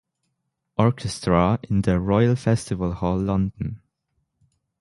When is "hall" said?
3.01-3.21